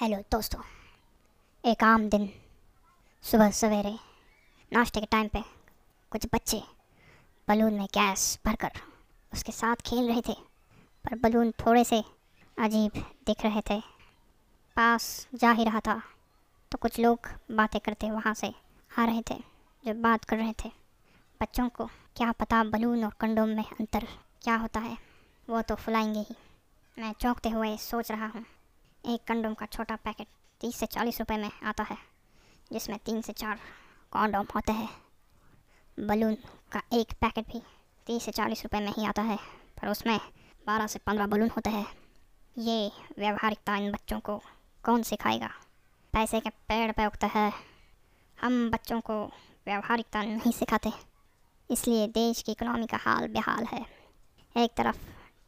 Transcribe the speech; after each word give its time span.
Hello 0.00 0.18
दोस्तों। 0.32 0.60
एक 1.64 1.82
आम 1.84 2.08
दिन, 2.08 2.28
सुबह 3.24 3.50
सवेरे, 3.50 3.92
नाश्ते 4.72 5.00
के 5.00 5.06
टाइम 5.06 5.26
पे 5.28 5.40
कुछ 6.12 6.26
बच्चे 6.34 6.60
बलून 7.48 7.74
में 7.74 7.84
गैस 7.86 8.22
भरकर 8.46 8.80
उसके 9.32 9.52
साथ 9.52 9.82
खेल 9.86 10.08
रहे 10.08 10.20
थे, 10.20 10.32
पर 11.04 11.18
बलून 11.18 11.50
थोड़े 11.60 11.82
से 11.84 12.02
अजीब 12.56 12.92
दिख 13.26 13.44
रहे 13.44 13.60
थे। 13.60 13.78
पास 14.76 15.26
जा 15.34 15.50
ही 15.50 15.64
रहा 15.64 15.80
था 15.80 16.00
तो 16.72 16.78
कुछ 16.78 16.98
लोग 17.00 17.28
बातें 17.50 17.80
करते 17.80 18.10
वहाँ 18.10 18.34
से 18.34 18.52
आ 18.90 19.04
रहे 19.04 19.22
थे, 19.30 19.34
जो 19.84 19.94
बात 20.02 20.24
कर 20.24 20.36
रहे 20.36 20.54
थे। 20.64 20.70
बच्चों 21.40 21.68
को 21.68 21.86
क्या 22.16 22.30
पता 22.32 22.62
बलून 22.66 23.04
और 23.04 23.12
कंडोम 23.20 23.48
में 23.48 23.64
अंतर 23.64 24.06
क्या 24.42 24.56
होता 24.56 24.80
है, 24.80 24.96
वो 25.48 25.62
तो 25.62 25.74
फुलाएँगे 25.74 26.20
ही। 26.20 26.36
मैं 26.96 27.12
चौंकते 27.12 27.48
हुए 27.48 27.76
सोच 27.78 28.10
रहा 28.10 28.26
हूँ 28.26 28.44
एक 29.04 29.20
कंडोम 29.24 29.54
का 29.54 29.66
छोटा 29.66 29.96
पैकेट 29.96 30.26
तीस 30.60 30.76
से 30.76 30.86
चालीस 30.86 31.18
रुपए 31.20 31.36
में 31.36 31.50
आता 31.64 31.82
है, 31.82 31.96
जिसमें 32.72 32.98
तीन 32.98 33.20
से 33.22 33.32
चार 33.32 33.58
कॉन्डोम 34.12 34.46
होते 34.54 34.72
हैं। 34.72 34.88
बलून 35.98 36.34
का 36.72 36.82
एक 36.92 37.12
पैकेट 37.12 37.46
भी 37.46 37.62
तीस 38.06 38.24
से 38.24 38.30
चालीस 38.30 38.62
रुपए 38.62 38.80
में 38.80 38.92
ही 38.92 39.04
आता 39.04 39.22
है, 39.22 39.36
पर 39.36 39.88
उसमें 39.88 40.18
बारह 40.66 40.86
से 40.86 40.98
पंद्रह 40.98 41.26
बलून 41.26 41.50
होते 41.50 41.70
हैं। 41.70 41.86
ये 42.56 42.90
व्यवहारिकता 43.18 43.76
इन 43.76 43.92
बच्चों 43.92 44.20
को 44.20 44.36
कौन 44.84 45.02
सिखाएगा? 45.02 45.50
पैसे 46.14 46.40
के 46.40 46.50
पेड़ 46.50 46.90
पे 46.92 47.06
उगता 47.06 47.26
है। 47.26 47.52
हम 48.38 48.70
बच्चों 48.70 49.00
को 49.00 49.24
व्यवहारिकता 49.66 50.22
नहीं 50.22 50.52
सिखाते, 50.52 50.92
इसलिए 51.70 52.06
देश 52.08 52.42
की 52.42 52.52
इकोनॉमी 52.52 52.86
का 52.86 52.96
हाल 52.96 53.28
बेहाल 53.28 53.64
है। 53.64 53.84
एक 54.56 54.70
तरफ़ 54.76 54.96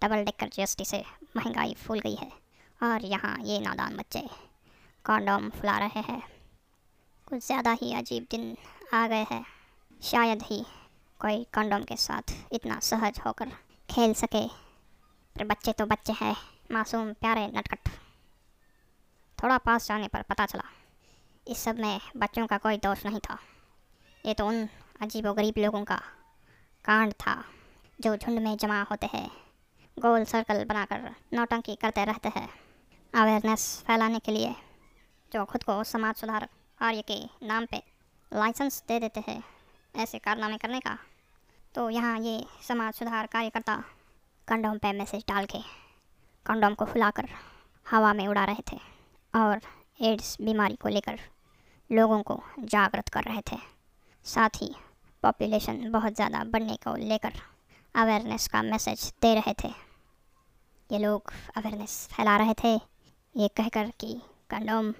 डबल 0.02 0.24
डेकर 0.24 0.48
जीएसटी 0.48 0.84
से 0.84 1.05
महँगाई 1.37 1.74
फूल 1.74 2.01
गई 2.01 2.15
है 2.15 2.41
और 2.82 3.04
यहाँ 3.04 3.36
ये 3.41 3.59
नादान 3.60 3.96
बच्चे 3.96 4.20
कॉन्डोम 5.04 5.48
फुला 5.51 5.79
रहे 5.79 6.01
हैं। 6.02 6.23
कुछ 7.29 7.46
ज़्यादा 7.46 7.73
ही 7.73 7.93
अजीब 7.95 8.26
दिन 8.30 8.57
आ 8.95 9.07
गए 9.09 9.24
हैं। 9.30 9.45
शायद 10.02 10.43
ही 10.43 10.65
कोई 11.20 11.45
कॉन्डोम 11.54 11.82
के 11.82 11.96
साथ 11.96 12.34
इतना 12.52 12.79
सहज 12.80 13.20
होकर 13.26 13.51
खेल 13.88 14.15
सके। 14.15 14.46
पर 15.37 15.45
बच्चे 15.45 15.73
तो 15.73 15.87
बच्चे 15.87 16.12
हैं, 16.12 16.34
मासूम, 16.73 17.12
प्यारे, 17.12 17.46
नटखट। 17.48 17.88
थोड़ा 19.38 19.59
पास 19.59 19.88
जाने 19.88 20.09
पर 20.09 20.23
पता 20.23 20.46
चला, 20.46 20.64
इस 21.46 21.59
सब 21.59 21.79
में 21.79 22.01
बच्चों 22.16 22.46
का 22.46 22.59
कोई 22.59 22.76
दोष 22.79 23.04
नहीं 23.07 23.20
था। 23.20 23.38
ये 24.24 24.35
तो 24.35 24.46
उन 24.46 24.68
अजीब 25.02 25.26
गरीब 25.29 25.54
लोगों 25.59 25.85
का 25.85 26.01
कांड 26.85 27.12
था, 27.12 27.42
जो 27.98 28.16
झुंड 28.16 28.38
में 28.38 28.57
जमा 28.57 28.82
होते 28.82 29.07
हैं। 29.14 29.30
गोल 29.96 30.24
सर्कल 30.24 30.64
बनाकर 30.64 31.10
नौटंकी 31.32 31.74
करते 31.76 32.04
रहते 32.04 32.29
हैं। 32.37 32.48
अवेयरनेस 33.15 33.63
फैलाने 33.87 34.18
के 34.18 34.32
लिए 34.32 34.55
जो 35.32 35.45
खुद 35.45 35.63
को 35.63 35.82
समाज 35.85 36.15
सुधार 36.15 36.45
कार्य 36.80 37.02
के 37.10 37.46
नाम 37.46 37.65
पे 37.66 37.82
लाइसेंस 38.32 38.82
दे 38.88 38.99
देते 39.01 39.23
हैं, 39.27 39.43
ऐसे 39.95 40.19
कारनामे 40.19 40.57
करने 40.57 40.79
का। 40.80 40.96
तो 41.74 41.88
यहाँ 41.91 42.19
ये 42.21 42.45
समाज 42.69 42.95
सुधार 42.95 43.27
कार्यकर्ता 43.27 43.77
कंडोम 44.49 44.79
पे 44.79 44.93
मैसेज 44.93 45.24
डाल 45.29 45.46
के 45.46 45.59
कंडोम 46.46 46.74
को 46.74 46.85
फुलाकर 46.85 47.29
हवा 47.87 48.13
में 48.13 48.27
उड़ा 48.29 48.45
रहे 48.45 48.63
थे 48.73 48.79
और 49.35 49.60
एड्स 50.02 50.37
बीमारी 50.41 50.76
को 50.76 50.88
लेकर 50.88 51.19
लोगों 51.91 52.21
को 52.23 52.41
जागृत 52.60 53.09
कर 53.09 53.24
रहे 53.24 53.41
थे। 53.52 53.57
साथ 54.26 54.63
ही 54.63 54.74
पॉपुलेशन 55.23 55.91
बहुत 55.93 56.15
ज़्यादा 56.15 56.43
बढ़ने 56.45 56.76
को 56.85 56.95
लेकर 56.99 57.32
अवेयरनेस 57.95 58.49
का 58.49 58.63
मैसेज 58.63 59.13
दे 59.23 59.35
रहे 59.35 59.54
थे। 59.54 59.69
ये 60.91 60.99
लोग 60.99 61.32
अवेयरनेस 61.57 62.09
फैला 62.13 62.37
रहे 62.37 62.54
थे। 62.54 62.76
ये 63.35 63.47
कहकर 63.49 63.91
कि 64.00 64.15
कंडोम 64.50 64.93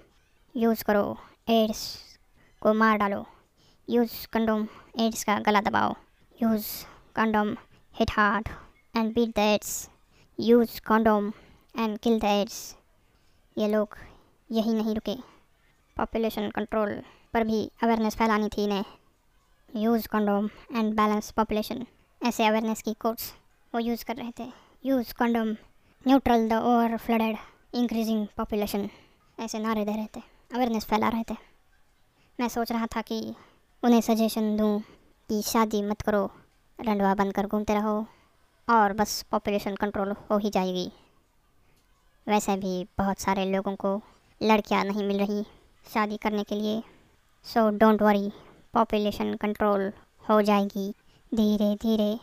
यूज़ 0.55 0.83
करो, 0.83 1.17
एड्स 1.49 1.81
को 2.61 2.73
मार 2.73 2.97
डालो। 2.97 3.25
यूज़ 3.87 4.13
कंडोम, 4.33 4.67
एड्स 4.99 5.23
का 5.23 5.37
गला 5.39 5.61
दबाओ। 5.61 5.93
Use 6.39 6.67
condom 7.15 7.55
hit 7.95 8.11
hard 8.11 8.49
and 8.95 9.13
beat 9.15 9.35
the 9.35 9.39
AIDS. 9.39 9.89
Use 10.39 10.79
condom 10.81 11.31
and 11.75 11.97
kill 11.97 12.19
the 12.19 12.23
AIDS. 12.23 12.57
ये 13.57 13.67
लोग 13.67 13.97
यही 14.49 14.73
नहीं 14.73 14.95
रुके। 14.95 15.15
पॉपुलेशन 15.97 16.49
कंट्रोल 16.49 17.01
पर 17.33 17.43
भी 17.43 17.63
अवेयरनेस 17.83 18.15
फैलानी 18.15 18.49
थी 18.57 18.63
इन्हें। 18.63 18.83
Use 19.69 20.07
condom 20.07 20.49
and 20.75 20.93
balance 20.95 21.31
population 21.31 21.85
ऐसे 22.21 22.45
अवेयरनेस 22.45 22.81
की 22.81 22.93
कोर्ट्स 23.01 23.33
वो 23.73 23.79
यूज़ 23.79 24.05
कर 24.05 24.15
रहे 24.15 24.31
थे। 24.39 24.51
Use 24.85 25.13
condom 25.13 25.55
neutral 26.05 26.49
the 26.49 26.63
over 26.63 26.97
flooded 26.97 27.37
increasing 27.73 28.25
population 28.37 28.87
ऐसे 29.37 29.59
नारे 29.59 29.83
दे 29.85 29.91
रहे 29.91 30.07
थे 30.15 30.21
अवेयरनेस 30.53 30.85
फैला 30.85 31.07
रहे 31.09 31.23
थे। 31.29 31.35
मैं 32.39 32.47
सोच 32.49 32.71
रहा 32.71 32.87
था 32.87 33.01
कि 33.01 33.17
उन्हें 33.83 34.01
सजेशन 34.01 34.55
दूँ 34.57 34.79
कि 35.29 35.41
शादी 35.41 35.81
मत 35.81 36.01
करो, 36.01 36.25
रंडवा 36.79 37.13
बंद 37.15 37.33
कर 37.33 37.47
घूमते 37.47 37.73
रहो, 37.73 37.95
और 38.67 38.93
बस 38.93 39.21
पॉपुलेशन 39.31 39.75
कंट्रोल 39.75 40.11
हो 40.29 40.37
ही 40.37 40.49
जाएगी। 40.49 40.91
वैसे 42.27 42.55
भी 42.57 42.83
बहुत 42.97 43.19
सारे 43.19 43.45
लोगों 43.45 43.75
को 43.75 43.99
लड़कियाँ 44.41 44.83
नहीं 44.85 45.03
मिल 45.03 45.19
रही 45.19 45.43
शादी 45.85 46.17
करने 46.17 46.43
के 46.43 46.55
लिए 46.55 46.81
so 47.45 47.69
don't 47.77 48.01
worry 48.01 48.31
population 48.73 49.35
control 49.35 49.91
हो 50.23 50.41
जाएगी 50.41 50.89
धीरे 51.31 51.75
धीरे 51.81 52.15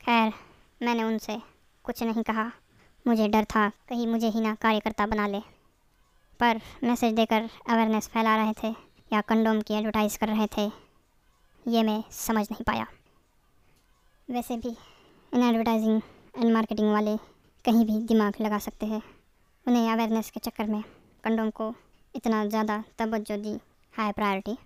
खैर, 0.00 0.32
मैंने 0.80 1.02
उनसे 1.02 1.40
कुछ 1.84 2.02
नहीं 2.02 2.22
कहा। 2.22 2.50
मुझे 3.06 3.28
डर 3.28 3.44
था, 3.46 3.68
कहीं 3.88 4.06
मुझे 4.06 4.28
ही 4.28 4.40
ना 4.40 4.54
कार्यकर्ता 4.54 5.06
बना 5.06 5.26
ले। 5.26 5.40
पर 6.40 6.60
मैसेज 6.84 7.14
देकर 7.14 7.48
अवेयरनेस 7.68 8.08
फैला 8.08 8.36
रहे 8.36 8.52
थे, 8.62 8.74
या 9.10 9.20
कंडोम 9.22 9.60
की 9.60 9.74
एडवर्टाइज़ 9.74 10.18
कर 10.18 10.28
रहे 10.28 10.46
थे, 10.56 10.64
ये 11.66 11.82
मैं 11.82 12.02
समझ 12.12 12.46
नहीं 12.50 12.64
पाया। 12.64 12.86
वैसे 14.28 14.56
भी, 14.56 14.76
इन 15.32 15.42
एडवर्टाइजिंग 15.42 16.00
एंड 16.34 16.52
मार्केटिंग 16.52 16.92
वाले 16.92 17.16
कहीं 17.64 17.84
भी 17.86 17.98
दिमाग 18.06 18.40
लगा 18.40 18.58
सकते 18.60 18.86
हैं। 18.86 19.02
उन्हें 19.66 19.90
अवेयरनेस 19.92 20.30
के 20.30 20.40
चक्कर 20.40 20.66
में 20.66 20.82
कंडोम 21.24 21.50
को 21.50 21.72
इतना 22.14 22.44
ज़्यादा 22.46 22.82
तवज्जो 22.98 23.36
दी 23.38 23.56
हाई 23.94 24.12
प्रायोरिटी 24.12 24.56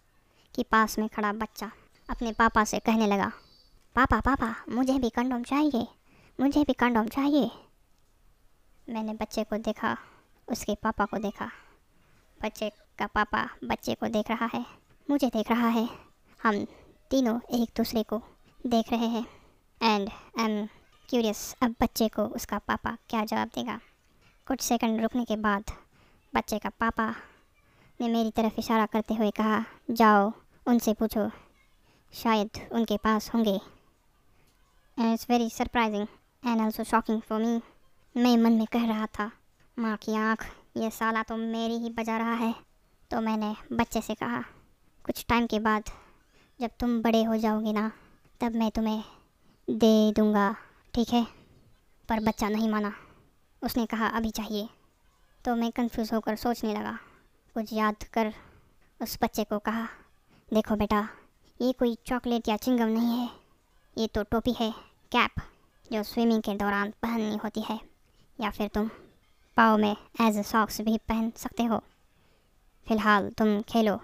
कि 0.54 0.62
पास 0.62 0.98
में 0.98 1.08
खड़ा 1.08 1.32
बच्चा 1.34 1.70
अपने 2.08 2.32
पापा 2.32 2.64
से 2.64 2.78
कहने 2.78 3.06
लगा, 3.06 3.30
पापा 3.96 4.20
पापा, 4.20 4.54
मुझे 4.70 4.98
भी 4.98 5.10
कंडोम 5.10 5.42
चाहिए, 5.44 5.86
मुझे 6.38 6.64
भी 6.64 6.72
कंडोम 6.74 7.08
चाहिए। 7.08 7.50
मैंने 8.88 9.14
बच्चे 9.14 9.44
को 9.44 9.56
देखा, 9.56 9.96
उसके 10.48 10.74
पापा 10.74 11.04
को 11.04 11.18
देखा। 11.18 11.50
बच्चे 12.40 12.70
का 12.98 13.06
पापा 13.06 13.44
बच्चे 13.64 13.94
को 13.94 14.06
देख 14.06 14.30
रहा 14.30 14.48
है, 14.54 14.64
मुझे 15.10 15.28
देख 15.28 15.50
रहा 15.50 15.68
है। 15.68 15.88
हम 16.40 16.64
तीनों 17.10 17.38
एक 17.52 17.70
दूसरे 17.76 18.02
को 18.02 18.22
देख 18.66 18.92
रहे 18.92 19.06
हैं। 19.06 19.26
एंड 19.82 20.08
आई 20.38 20.44
एम 20.44 20.66
क्यूरियस 21.08 21.54
अब 21.62 21.74
बच्चे 21.80 22.08
को 22.08 22.22
उसका 22.22 22.58
पापा 22.58 22.96
क्या 23.08 23.24
जवाब 23.24 23.48
देगा? 23.48 23.80
कुछ 24.46 24.60
सेकंड 24.60 25.00
रुकने 25.02 25.24
के 25.24 25.36
बाद 25.36 25.70
बच्चे 26.34 26.58
का 26.58 26.68
पापा 26.70 27.10
ने 28.00 28.08
मेरी 28.08 28.30
तरफ़ 28.30 28.58
इशारा 28.58 28.86
करते 28.86 29.14
हुए 29.14 29.30
कहा, 29.30 29.64
जाओ, 29.90 30.32
उनसे 30.66 30.94
पूछो। 30.94 31.30
शायद 32.12 32.50
उनके 32.72 32.96
पास 32.96 33.30
होंगे। 33.34 33.54
And 34.98 35.12
it's 35.12 35.26
very 35.30 35.50
surprising 35.50 36.06
and 36.46 36.60
also 36.60 36.84
shocking 36.84 37.20
for 37.22 37.40
me 37.40 37.60
मैं 38.18 38.36
मन 38.36 38.52
में 38.52 38.66
कह 38.66 38.86
रहा 38.86 39.06
था, 39.06 39.30
माँ 39.78 39.96
की 39.96 40.14
आँख, 40.14 40.46
ये 40.76 40.90
साला 40.90 41.22
तो 41.22 41.36
मेरी 41.36 41.74
ही 41.74 41.90
बजा 41.90 42.16
रहा 42.18 42.32
है। 42.32 42.54
तो 43.10 43.20
मैंने 43.20 43.56
बच्चे 43.72 44.00
से 44.00 44.14
कहा, 44.14 44.44
कुछ 45.04 45.26
टाइम 45.28 45.46
के 45.46 45.60
बाद 45.60 45.82
जब 46.60 46.70
तुम 46.80 47.02
बड़े 47.02 47.22
हो 47.22 47.36
जाओगे 47.36 47.72
ना, 47.72 47.92
तब 48.40 48.54
मैं 48.54 48.70
तुम्हें 48.70 49.04
दे 49.70 50.12
दूँगा, 50.12 50.56
ठीक 50.94 51.08
है? 51.08 51.26
पर 52.08 52.20
बच्चा 52.20 52.48
नहीं 52.48 52.68
माना। 52.68 52.94
उसने 53.62 53.86
कहा, 53.86 54.06
अभी 54.06 54.30
चाहिए। 54.30 54.68
तो 55.44 55.56
मैं 55.56 55.72
कंफ्यूज 55.72 56.12
होकर 56.12 56.36
सोचने 56.36 56.74
लगा। 56.74 56.98
कुछ 57.54 57.72
याद 57.72 57.96
कर 58.12 58.32
उस 59.02 59.18
बच्चे 59.22 59.44
को 59.44 59.58
कहा, 59.58 59.88
देखो 60.52 60.76
बेटा, 60.76 61.08
ये 61.60 61.72
कोई 61.72 61.98
चॉकलेट 62.06 62.48
या 62.48 62.56
चिंगम 62.56 62.88
नहीं 62.88 63.18
है। 63.18 63.30
ये 63.98 64.06
तो 64.06 64.22
टोपी 64.22 64.52
है 64.52 64.70
कैप 65.12 65.30
जो 65.92 66.02
स्विमिंग 66.02 66.42
के 66.42 66.54
दौरान 66.54 66.90
पहननी 66.90 67.36
होती 67.36 67.60
है। 67.60 67.97
या 68.38 68.50
फिर 68.50 68.68
तुम 68.68 68.90
पाओ 69.56 69.76
में 69.76 69.96
एज 70.20 70.36
ए 70.38 70.42
सॉक्स 70.44 70.80
भी 70.80 70.96
पहन 71.08 71.30
सकते 71.36 71.64
हो। 71.64 71.78
फ़िलहाल 72.86 73.28
तुम 73.38 73.60
खेलो, 73.62 73.98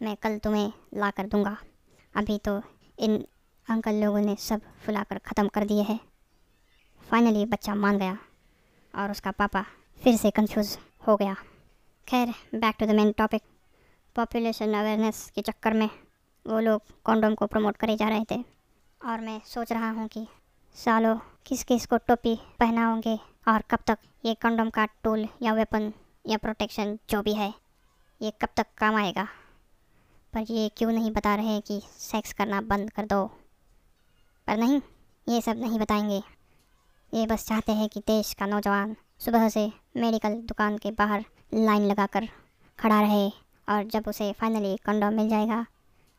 मैं 0.00 0.16
कल 0.16 0.38
तुम्हें 0.38 0.72
ला 0.94 1.10
कर 1.10 1.26
दूँगा। 1.26 1.56
अभी 2.14 2.38
तो 2.38 2.60
इन 2.98 3.16
अंकल 3.68 3.94
लोगों 3.94 4.20
ने 4.20 4.36
सब 4.40 4.60
फुलाकर 4.84 5.18
ख़त्म 5.18 5.48
कर 5.48 5.64
दिए 5.64 5.82
हैं। 5.82 5.98
फाइनली 7.06 7.44
बच्चा 7.46 7.74
मान 7.74 7.98
गया 7.98 8.18
और 8.94 9.10
उसका 9.10 9.30
पापा 9.32 9.64
फिर 10.02 10.16
से 10.16 10.30
कंफ्यूज 10.30 10.76
हो 11.08 11.16
गया। 11.16 11.34
खैर 12.06 12.34
back 12.54 12.76
to 12.78 12.86
the 12.86 12.90
main 12.90 13.12
topic 13.12 13.42
population 14.16 14.74
awareness 14.74 15.30
के 15.34 15.42
चक्कर 15.42 15.72
में 15.72 15.88
वो 16.46 16.60
लोग 16.60 16.82
कॉन्डोम 17.04 17.34
को 17.34 17.46
प्रमोट 17.46 17.76
करे 17.76 17.96
जा 17.96 18.08
रहे 18.08 18.24
थे। 18.30 18.44
और 19.00 19.20
मैं 19.20 19.40
सोच 19.46 19.72
रहा 19.72 19.90
हूँ 19.90 20.06
कि 20.08 20.26
सालों 20.76 21.16
किस 21.46 21.64
किस 21.64 21.86
को 21.86 21.96
टोपी 21.96 22.40
पहनाओगे 22.58 23.20
और 23.48 23.62
कब 23.62 23.78
तक 23.86 23.98
ये 24.24 24.34
कंडोम 24.34 24.70
का 24.70 24.84
टूल 24.84 25.28
या 25.42 25.52
वेपन 25.52 25.92
या 26.26 26.38
प्रोटेक्शन 26.38 26.98
जो 27.10 27.22
भी 27.22 27.34
है, 27.34 27.54
ये 28.22 28.30
कब 28.30 28.48
तक 28.56 28.66
काम 28.78 28.96
आएगा? 28.96 29.28
पर 30.32 30.40
ये 30.40 30.68
क्यों 30.68 30.92
नहीं 30.92 31.10
बता 31.10 31.34
रहे 31.34 31.60
कि 31.60 31.82
सेक्स 31.98 32.32
करना 32.32 32.60
बंद 32.60 32.90
कर 32.90 33.06
दो? 33.06 33.26
पर 34.46 34.56
नहीं, 34.56 34.80
ये 35.28 35.40
सब 35.40 35.56
नहीं 35.56 35.78
बताएँगे। 35.78 36.22
ये 37.14 37.26
बस 37.26 37.46
चाहते 37.46 37.72
हैं 37.72 37.88
कि 37.88 38.00
देश 38.00 38.34
का 38.34 38.46
नौजवान 38.46 38.96
सुबह 39.18 39.48
से 39.48 39.72
मेडिकल 39.96 40.34
दुकान 40.34 40.78
के 40.78 40.90
बाहर 40.90 41.24
लाइन 41.54 41.86
लगाकर 41.86 42.28
खड़ा 42.78 43.00
रहे 43.00 43.28
और 43.68 43.84
जब 43.84 44.04
उसे 44.08 44.32
फाइनली 44.32 44.76
कंडोम 44.76 45.14
मिल 45.14 45.28
जाएगा 45.28 45.66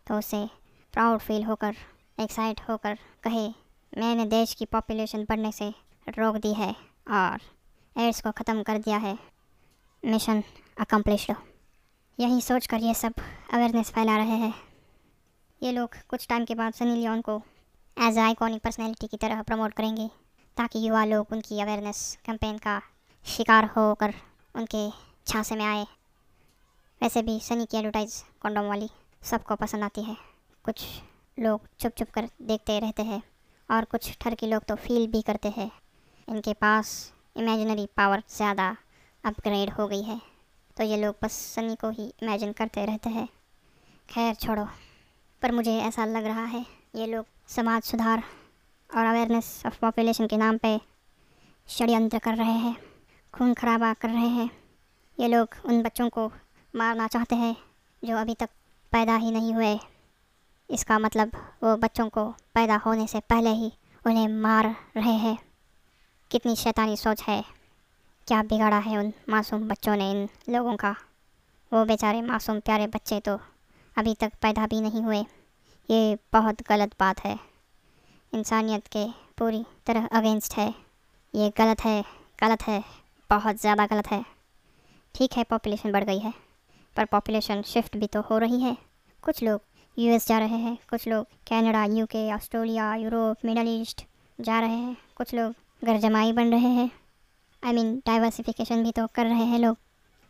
तो 0.08 0.18
उसे 0.18 0.50
प्राउड 0.94 1.20
फील 1.20 1.44
होकर 1.44 1.76
एक्साइट 2.20 2.62
होकर 2.70 2.98
कहे 3.24 3.67
मैंने 3.98 4.26
देश 4.26 4.54
की 4.54 4.66
पॉपुलेशन 4.66 5.24
बढ़ने 5.30 5.52
से 5.52 5.70
रोक 6.08 6.36
दी 6.38 6.54
है 6.54 6.70
और 7.12 7.40
एड्स 7.96 8.22
को 8.22 8.32
ख़त्म 8.32 8.64
कर 8.64 8.78
दिया 8.78 8.98
है। 8.98 9.18
मिशन 10.04 10.42
अकम्पलिश्ड 10.78 11.34
यही 12.20 12.42
सोच 12.42 12.68
कर 12.68 12.80
ये 12.80 12.94
सब 12.94 13.14
अवेयरनेस 13.54 13.90
फैला 13.92 14.18
रहे 14.18 14.36
हैं। 14.38 14.54
ये 15.62 15.72
लोग 15.72 15.96
कुछ 16.10 16.28
टाइम 16.28 16.46
के 16.46 16.56
बाद 16.56 16.74
सनी 16.74 16.96
लियोन 16.96 17.22
को 17.22 17.42
एज 17.98 18.18
आइकॉनिक 18.18 18.62
पर्सनैलिटी 18.64 19.08
की 19.08 19.18
तरह 19.18 19.42
प्रमोट 19.42 19.74
करेंगे, 19.74 20.08
ताकि 20.58 20.88
युवा 20.88 21.04
लोग 21.06 21.32
उनकी 21.32 21.60
अवेयरनेस 21.62 22.18
कैंपेन 22.26 22.58
का 22.58 22.82
शिकार 23.26 23.66
होकर 23.78 24.14
उनके 24.56 24.90
छांसे 25.28 25.56
में 25.56 25.66
आए। 25.66 25.86
वैसे 27.02 27.22
भी 27.22 27.40
सनी 27.40 27.66
की 27.66 27.78
एडवर्टाइज 27.78 28.22
कॉन्डोम 28.42 28.68
वाली 28.68 28.90
सबको 29.22 29.56
पसंद 29.56 29.84
आती 29.84 30.04
है। 30.04 30.16
कुछ 30.66 30.86
लोग 31.38 31.68
चुप 31.80 31.92
चुप 31.92 32.10
कर 32.10 32.30
देखते 32.44 32.80
रहते 32.80 33.04
हैं। 33.04 33.22
और 33.70 33.86
कुछ 33.86 34.12
ठरकी 34.22 34.48
लोग 34.48 34.64
तो 34.64 34.76
फील 34.78 35.08
भी 35.08 35.22
करते 35.22 35.50
हैं। 35.50 35.70
इनके 36.28 36.54
पास 36.56 36.92
इमेजिनरी 37.38 37.88
पावर 37.98 38.24
ज़्यादा 38.30 38.76
अपग्रेड 39.24 39.70
हो 39.70 39.88
गई 39.88 40.02
है। 40.04 40.20
तो 40.78 40.84
ये 40.84 40.98
लोग 40.98 41.16
बस 41.24 41.34
सनी 41.56 41.76
को 41.76 41.90
ही 41.90 42.06
इमेजिन 42.24 42.52
करते 42.52 42.86
रहते 42.86 43.10
हैं। 43.10 43.28
खैर, 44.10 44.34
छोड़ो। 44.36 44.68
पर 45.42 45.52
मुझे 45.52 45.78
ऐसा 45.80 46.06
लग 46.06 46.26
रहा 46.26 46.44
है, 46.46 46.66
ये 46.96 47.06
लोग 47.08 47.26
समाज 47.48 47.84
सुधार 47.84 48.24
और 48.90 49.06
अवेयरनेस 49.06 49.62
ऑफ़ 49.66 49.80
पॉपुलेशन 49.82 50.28
के 50.28 50.38
नाम 50.38 50.58
पे 50.58 50.80
षड्यंत्र 51.68 52.20
कर 52.20 52.36
रहे 52.36 52.58
हैं, 52.60 52.76
खून 53.34 53.54
खराबा 53.54 53.94
कर 53.94 54.10
रहे 54.10 54.28
हैं। 54.30 54.50
ये 55.18 55.28
लोग 55.28 55.56
उन 55.66 55.82
बच्चों 55.84 56.10
को 56.10 56.32
मारना 56.74 57.08
चाहते 57.08 57.36
हैं, 57.36 57.56
जो 58.04 58.18
अभी 58.18 58.34
तक 58.34 58.50
पैदा 58.94 59.16
ही 59.16 59.32
नहीं 59.32 59.54
हुए। 59.54 59.78
इसका 60.70 60.98
मतलब 61.00 61.32
वो 61.64 61.76
बच्चों 61.78 62.08
को 62.10 62.26
पैदा 62.56 62.76
होने 62.86 63.08
से 63.08 63.20
पहले 63.30 63.50
ही 63.52 63.72
उन्हें 64.06 64.28
मार 64.28 64.66
रहे 64.98 65.14
हैं। 65.18 65.38
कितनी 66.32 66.56
शैतानी 66.56 66.98
सोच 66.98 67.22
है। 67.24 67.44
क्या 68.28 68.42
बिगाड़ा 68.44 68.78
है 68.80 68.98
उन 68.98 69.12
मासूम 69.30 69.68
बच्चों 69.68 69.96
ने 69.96 70.10
इन 70.12 70.28
लोगों 70.50 70.76
का? 70.76 70.96
वो 71.72 71.84
बेचारे 71.86 72.22
मासूम 72.22 72.60
प्यारे 72.60 72.88
बच्चे 72.88 73.20
तो 73.20 73.40
अभी 73.98 74.14
तक 74.14 74.32
पैदा 74.42 74.66
भी 74.68 74.82
नहीं 74.82 75.04
हुए। 75.04 75.20
ये 75.90 76.18
बहुत 76.34 76.62
गलत 76.70 76.96
बात 77.00 77.24
है। 77.26 77.38
इंसानियत 78.34 78.88
के 78.88 79.06
पूरी 79.38 79.66
तरह 79.88 80.06
अगेंस्ट 80.12 80.54
है। 80.54 80.74
ये 81.34 81.52
गलत 81.58 81.82
है 81.82 82.02
गलत 82.40 82.64
है, 82.64 82.84
बहुत 83.30 83.62
ज़्यादा 83.62 83.86
गलत 83.86 84.08
है। 84.08 84.24
ठीक 85.16 85.38
है 85.38 85.44
पॉपुलेशन 85.44 85.92
बढ़ 85.92 86.04
गई 86.04 86.20
है, 86.20 86.34
पर 86.96 87.06
पॉपुलेशन 87.06 87.62
शिफ्ट 87.64 87.98
भी 87.98 88.08
तो 88.08 88.22
हो 88.22 88.38
रही 88.38 88.62
है। 88.62 88.76
कुछ 89.24 89.42
लोग 89.44 89.62
यूएस 89.98 90.28
जा 90.28 90.38
रहे 90.40 90.58
हैं। 90.58 90.78
कुछ 90.90 91.08
लोग 91.08 91.26
Canada, 91.50 91.84
UK, 91.86 92.32
Australia, 92.34 92.94
Europe, 92.96 93.46
Middle 93.46 93.68
East 93.70 94.04
जा 94.40 94.60
रहे 94.60 94.76
हैं। 94.76 94.98
कुछ 95.18 95.34
लोग 95.34 95.54
घर 95.82 95.98
जमाई 95.98 96.32
बन 96.32 96.52
रहे 96.52 96.70
हैं। 96.70 96.90
आई 97.64 97.74
मीन 97.74 97.96
डाइवर्सिफिकेशन 98.08 98.84
भी 98.84 98.92
तो 98.92 99.08
कर 99.08 99.26
रहे 99.26 99.46
हैं 99.46 99.60
लोग। 99.60 99.78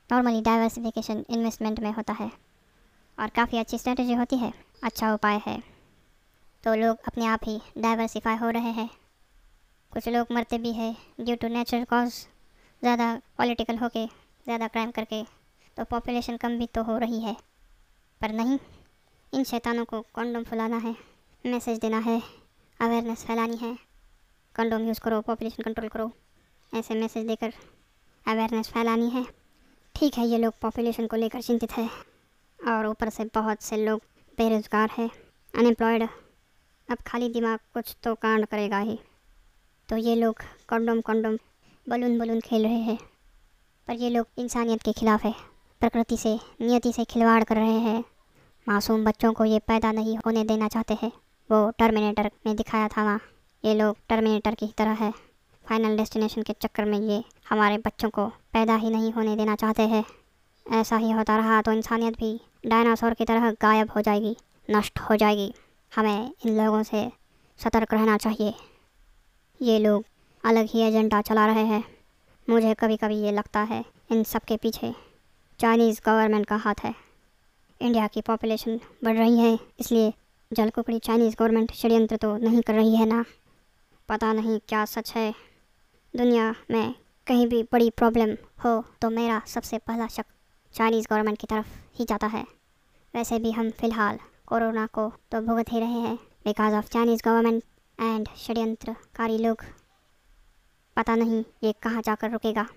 नॉर्मली 0.10 0.42
डाइवर्सिफिकेशन 0.42 1.24
इन्वेस्टमेंट 1.30 1.80
में 1.80 1.92
होता 1.92 2.14
है। 2.14 2.30
और 3.18 3.30
काफ़ी 3.30 3.58
अच्छी 3.58 3.78
स्ट्रेटजी 3.78 4.14
होती 4.14 4.38
है। 4.38 4.52
अच्छा 4.84 5.14
उपाय 5.14 5.42
है। 5.48 5.58
तो 6.64 6.76
लोग 6.76 6.98
अपने 7.08 7.26
आप 7.26 7.40
ही 7.44 7.60
डाइवर्सिफाई 7.78 8.38
हो 8.38 8.50
रहे 8.50 8.72
हैं। 8.72 8.90
कुछ 9.92 10.08
लोग 10.08 10.28
मरते 10.32 10.58
भी 10.58 10.72
हैं 10.72 10.96
ड्यू 11.22 11.36
टू 11.36 11.48
नेचुरल 11.48 11.84
कॉज 11.84 12.10
ज़्यादा 12.84 13.14
पॉलिटिकल 13.38 13.78
होके, 13.78 14.06
ज़्यादा 14.06 14.68
क्राइम 14.68 14.92
करके। 14.92 15.24
तो 15.78 15.84
पॉपुलेशन 15.86 16.38
कम 16.38 16.58
भी 16.60 16.66
तो 16.66 16.84
हो 16.84 16.98
रही 16.98 17.20
है। 17.22 17.36
पर 18.22 18.32
नहीं 18.34 18.58
इन 19.34 19.44
शैतानों 19.44 19.84
को 19.86 20.00
कॉन्डोम 20.14 20.44
फुलाना 20.44 20.78
है, 20.78 20.96
मैसेज 21.44 21.80
देना 21.80 21.98
है 22.00 22.22
अवेयरनेस 22.80 23.24
फैलानी 23.26 23.58
है। 23.58 23.76
कंडोम 24.56 24.88
यूज़ 24.88 25.00
करो 25.02 25.20
पॉपुलेशन 25.22 25.64
कंट्रोल 25.64 25.88
करो, 25.90 26.12
ऐसे 26.74 26.96
मैसेज 26.96 27.28
देकर 27.28 27.54
अवेयरनेस 28.26 28.70
फैलानी 28.70 29.10
है। 29.10 29.26
ठीक 29.96 30.18
है, 30.18 30.28
ये 30.28 30.38
लोग 30.38 30.54
पॉपुलेशन 30.62 31.08
को 31.08 31.16
लेकर 31.18 31.42
चिंतित 31.42 31.72
है, 31.72 31.88
और 32.60 32.88
ऊपर 32.88 33.10
से 33.10 33.26
बहुत 33.36 33.62
से 33.64 33.78
लोग 33.78 34.02
बेरोज़गार 34.38 34.90
है 34.98 35.10
अनएम्प्लॉयड 35.54 36.08
अब 36.90 36.98
खाली 37.08 37.30
दिमाग 37.30 37.60
कुछ 37.74 37.96
तो 38.04 38.16
कांड 38.16 38.46
करेगा 38.46 38.80
ही। 38.80 39.00
तो 39.90 39.98
ये 39.98 40.16
लोग 40.16 40.42
कंडोम 40.70 41.02
कंडोम 41.04 41.38
बलून 41.88 42.18
बलून 42.20 42.40
खेल 42.42 42.64
रहे 42.64 42.82
हैं, 42.82 42.98
पर 43.88 43.94
ये 43.96 44.10
लोग 44.10 44.28
इंसानियत 44.38 44.84
के 44.84 44.94
खिलाफ 44.94 45.24
है, 45.26 45.34
प्रकृति 45.82 46.18
से, 46.18 46.38
नियति 46.62 46.94
से 46.94 47.06
खिलवाड़ 47.06 47.44
कर 47.44 47.56
रहे 47.56 47.80
हैं। 47.82 48.04
मासूम 48.68 49.04
बच्चों 49.06 49.32
को 49.34 49.46
ये 49.46 49.60
पैदा 49.60 49.92
नहीं 49.92 50.18
होने 50.18 50.44
देना 50.44 50.68
चाहते 50.68 50.98
हैं। 51.02 51.12
वो 51.50 51.72
टर्मिनेटर 51.72 52.30
में 52.46 52.56
दिखाया 52.56 52.88
था 52.88 53.04
वहाँ। 53.04 53.20
ये 53.66 53.74
लोग 53.76 53.98
टर्मिनेटर 54.10 54.56
की 54.56 54.68
तरह 54.78 54.94
है। 54.94 55.12
फाइनल 55.66 55.98
डेस्टिनेशन 55.98 56.42
के 56.42 56.54
चक्कर 56.54 56.86
में 56.86 57.00
ये 57.00 57.24
हमारे 57.50 57.78
बच्चों 57.78 58.10
को 58.10 58.26
पैदा 58.28 58.76
ही 58.76 58.90
नहीं 58.90 59.12
होने 59.12 59.36
देना 59.36 59.56
चाहते 59.56 59.84
हैं। 59.84 60.04
ऐसा 60.66 60.98
ही 60.98 61.12
होता 61.12 61.38
रहा 61.38 61.62
तो 61.62 61.72
इंसानियत 61.72 62.14
भी 62.14 62.42
डायनासोर 62.68 63.14
की 63.14 63.26
तरह 63.26 63.52
गायब 63.52 63.92
हो 63.96 64.02
जाएगी, 64.02 64.36
नष्ट 64.70 65.00
हो 65.00 65.16
जाएगी। 65.16 65.54
हमें 65.96 66.32
इन 66.46 66.58
लोगों 66.58 66.84
से 66.84 67.12
सतर्क 67.60 67.94
रहना 67.94 68.18
चाहिए। 68.18 68.54
ये 69.62 69.80
लोग 69.80 70.06
अलग 70.44 70.68
ही 70.70 70.82
एजेंडा 70.82 71.22
चला 71.22 71.46
रहे 71.46 71.66
हैं। 71.66 71.84
मुझे 72.50 72.74
कभी 72.74 72.98
कभी 72.98 73.16
ये 73.16 73.32
लगता 73.32 73.60
है 73.60 73.84
इन 74.12 74.24
सब 74.24 74.42
के 74.42 74.58
पीछे 74.58 74.94
चाइनीज़ 75.60 76.02
गवर्नमेंट 76.06 76.46
का 76.46 76.56
हाथ 76.56 76.84
है। 76.84 77.07
इंडिया 77.82 78.08
की 78.08 78.22
पॉपुलेशन 78.22 78.80
बढ़ 79.04 79.18
रही 79.18 79.40
है, 79.40 79.58
इसलिए 79.80 80.10
जल 80.52 80.64
जलकुकड़ी 80.64 81.00
चाइनीज़ 81.00 81.36
गवर्नमेंट 81.40 81.72
षड्यंत्र 81.74 82.18
तो 82.18 82.36
नहीं 82.38 82.62
कर 82.62 82.74
रही 82.74 82.96
है 82.96 83.06
ना। 83.06 83.24
पता 84.10 84.32
नहीं 84.34 84.60
क्या 84.70 84.84
सच 84.86 85.12
है। 85.16 85.34
दुनिया 86.14 86.54
में 86.72 86.94
कहीं 87.28 87.48
भी 87.48 87.62
बड़ी 87.64 87.90
प्रॉब्लम 87.90 88.36
हो 88.64 88.84
तो 89.02 89.10
मेरा 89.10 89.42
सबसे 89.48 89.78
पहला 89.78 90.08
शक 90.08 90.26
चाइनीज़ 90.76 91.08
गवर्नमेंट 91.10 91.38
की 91.38 91.48
तरफ़ 91.48 91.68
ही 91.96 92.06
जाता 92.06 92.28
है। 92.28 92.44
वैसे 93.14 93.40
भी 93.40 93.52
हम 93.52 93.70
फ़िलहाल 93.72 94.20
कोरोना 94.48 94.86
को 94.94 95.10
तो 95.32 95.42
भुगत 95.42 95.72
ही 95.72 95.80
रहे 95.80 96.00
हैं 96.02 96.16
because 96.46 96.76
of 96.76 96.90
Chinese 96.90 97.22
government 97.26 97.64
and 98.00 98.28
षड्यंत्रकारी 98.38 99.38
लोग। 99.38 99.64
पता 100.98 101.16
नहीं 101.16 101.44
ये 101.64 101.74
कहाँ 101.84 102.02
जाकर 102.02 102.32
रुकेगा। 102.32 102.68